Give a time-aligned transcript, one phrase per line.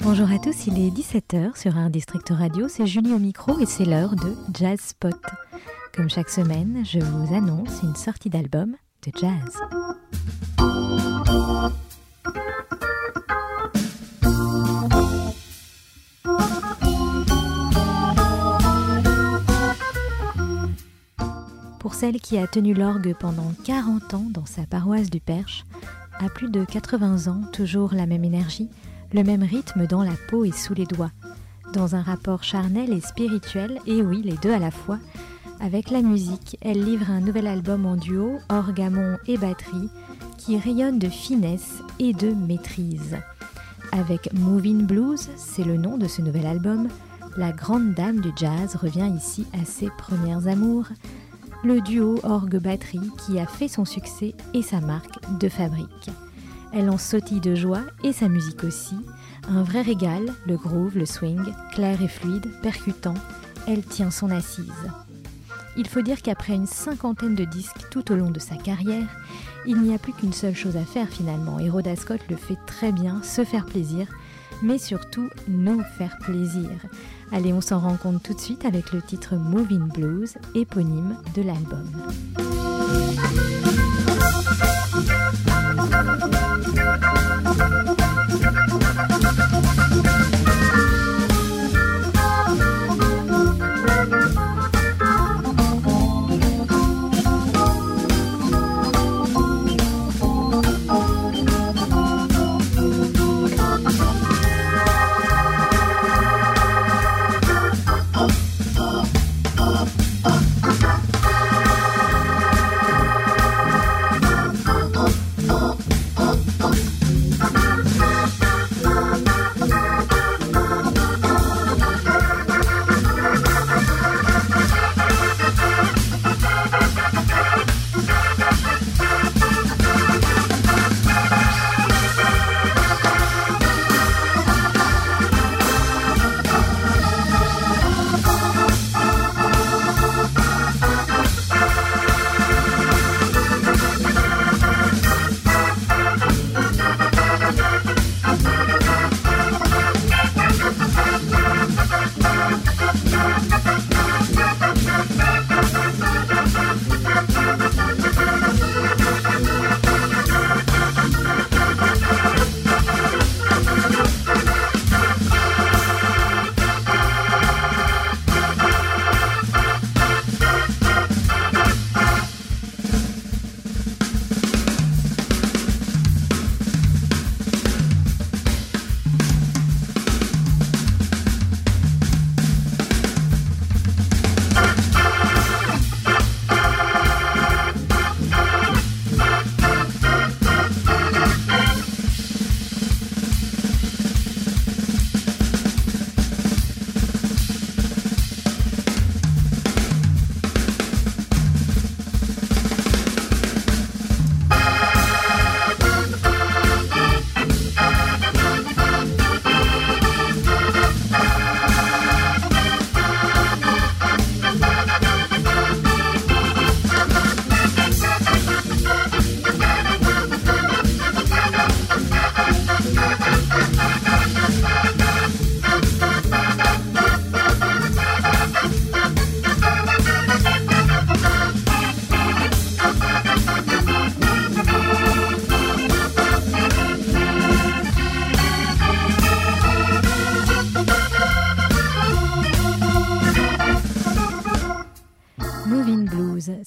[0.00, 3.66] Bonjour à tous, il est 17h sur un district radio, c'est Julie au micro et
[3.66, 5.16] c'est l'heure de Jazz Spot.
[5.92, 9.60] Comme chaque semaine, je vous annonce une sortie d'album de jazz.
[21.84, 25.66] Pour celle qui a tenu l'orgue pendant 40 ans dans sa paroisse du Perche,
[26.18, 28.70] à plus de 80 ans, toujours la même énergie,
[29.12, 31.10] le même rythme dans la peau et sous les doigts,
[31.74, 34.98] dans un rapport charnel et spirituel, et oui, les deux à la fois.
[35.60, 39.90] Avec la musique, elle livre un nouvel album en duo, orgamon et batterie,
[40.38, 43.18] qui rayonne de finesse et de maîtrise.
[43.92, 46.88] Avec Moving Blues, c'est le nom de ce nouvel album,
[47.36, 50.86] la grande dame du jazz revient ici à ses premières amours,
[51.64, 56.10] le duo orgue-batterie qui a fait son succès et sa marque de fabrique.
[56.74, 58.96] Elle en sautille de joie et sa musique aussi.
[59.48, 61.42] Un vrai régal, le groove, le swing,
[61.72, 63.14] clair et fluide, percutant,
[63.66, 64.72] elle tient son assise.
[65.76, 69.08] Il faut dire qu'après une cinquantaine de disques tout au long de sa carrière,
[69.66, 72.58] il n'y a plus qu'une seule chose à faire finalement, et Rhoda Scott le fait
[72.66, 74.06] très bien, se faire plaisir,
[74.62, 76.68] mais surtout nous faire plaisir.
[77.32, 81.42] Allez, on s'en rend compte tout de suite avec le titre Moving Blues, éponyme de
[81.42, 81.88] l'album.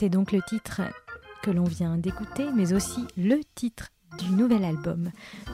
[0.00, 0.80] C'est donc le titre
[1.42, 3.88] que l'on vient d'écouter, mais aussi le titre
[4.18, 5.10] du nouvel album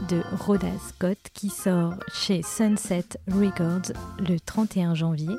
[0.08, 5.34] de Rhoda Scott qui sort chez Sunset Records le 31 janvier.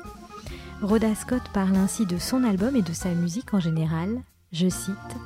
[0.82, 4.20] Rhoda Scott parle ainsi de son album et de sa musique en général.
[4.52, 5.16] Je cite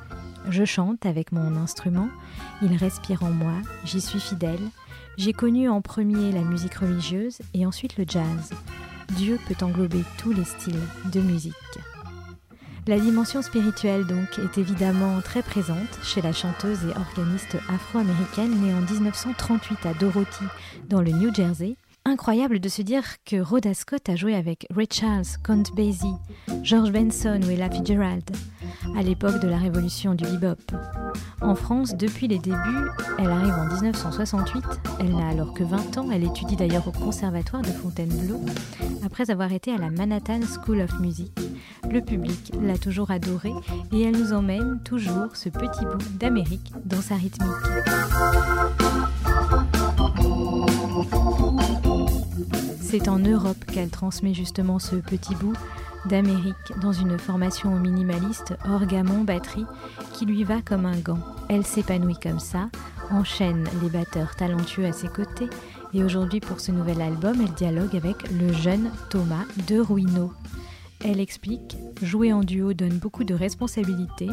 [0.49, 2.09] Je chante avec mon instrument,
[2.63, 4.63] il respire en moi, j'y suis fidèle.
[5.17, 8.51] J'ai connu en premier la musique religieuse et ensuite le jazz.
[9.17, 11.53] Dieu peut englober tous les styles de musique.
[12.89, 18.75] La dimension spirituelle donc est évidemment très présente chez la chanteuse et organiste afro-américaine née
[18.75, 20.45] en 1938 à Dorothy
[20.89, 21.77] dans le New Jersey.
[22.05, 26.17] Incroyable de se dire que Rhoda Scott a joué avec Ray Charles, Count Basie,
[26.65, 28.29] George Benson ou Ella Fitzgerald
[28.97, 30.59] à l'époque de la révolution du bebop.
[31.41, 32.89] En France, depuis les débuts,
[33.19, 34.65] elle arrive en 1968,
[34.99, 38.41] elle n'a alors que 20 ans, elle étudie d'ailleurs au conservatoire de Fontainebleau,
[39.05, 41.33] après avoir été à la Manhattan School of Music.
[41.93, 43.53] Le public l'a toujours adorée
[43.93, 47.51] et elle nous emmène toujours ce petit bout d'Amérique dans sa rythmique.
[52.81, 55.53] C'est en Europe qu'elle transmet justement ce petit bout
[56.07, 59.67] d'Amérique dans une formation minimaliste, orgamon, batterie,
[60.15, 61.21] qui lui va comme un gant.
[61.51, 62.71] Elle s'épanouit comme ça,
[63.11, 65.51] enchaîne les batteurs talentueux à ses côtés,
[65.93, 70.33] et aujourd'hui pour ce nouvel album, elle dialogue avec le jeune Thomas de Ruino.
[71.05, 74.29] Elle explique Jouer en duo donne beaucoup de responsabilités,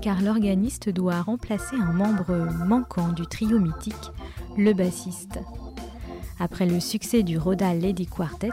[0.00, 4.10] car l'organiste doit remplacer un membre manquant du trio mythique,
[4.56, 5.38] le bassiste.
[6.38, 8.50] Après le succès du Roda Lady Quartet,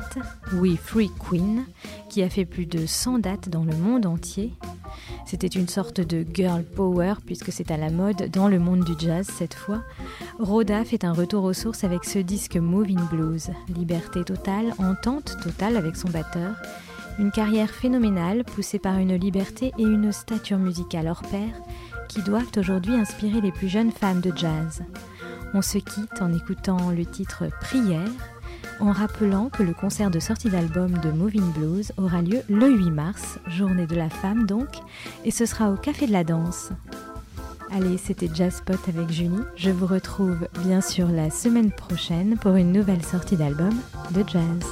[0.54, 1.66] We Free Queen,
[2.10, 4.54] qui a fait plus de 100 dates dans le monde entier,
[5.28, 8.94] c'était une sorte de girl power puisque c'est à la mode dans le monde du
[8.98, 9.84] jazz cette fois.
[10.40, 15.76] Rhoda fait un retour aux sources avec ce disque Moving Blues, liberté totale, entente totale
[15.76, 16.56] avec son batteur,
[17.20, 21.50] une carrière phénoménale poussée par une liberté et une stature musicale hors pair
[22.08, 24.82] qui doivent aujourd'hui inspirer les plus jeunes femmes de jazz.
[25.54, 28.08] On se quitte en écoutant le titre Prière,
[28.80, 32.92] en rappelant que le concert de sortie d'album de Moving Blues aura lieu le 8
[32.92, 34.68] mars, journée de la femme donc,
[35.26, 36.70] et ce sera au Café de la Danse.
[37.72, 39.44] Allez, c'était Jazz Spot avec Junie.
[39.56, 43.74] Je vous retrouve bien sûr la semaine prochaine pour une nouvelle sortie d'album
[44.12, 44.64] de jazz.